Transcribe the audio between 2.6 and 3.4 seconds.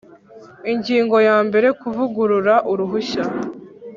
uruhushya